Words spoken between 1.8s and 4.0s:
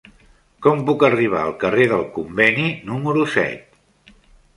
del Conveni número set?